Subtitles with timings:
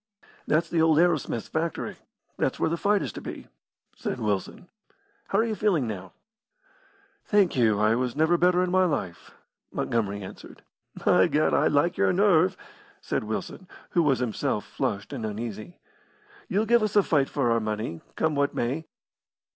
[0.47, 1.97] "That's the old Arrowsmith's factory.
[2.35, 3.49] That's where the fight is to be,"
[3.95, 4.67] said Wilson.
[5.27, 6.13] "How are you feeling now?"
[7.23, 9.29] "Thank you, I was never better in my life,"
[9.71, 10.63] Montgomery answered.
[11.05, 12.57] "By Gad, I like your nerve!"
[12.99, 15.77] said Wilson, who was himself flushed and uneasy.
[16.47, 18.87] "You'll give us a fight for our money, come what may.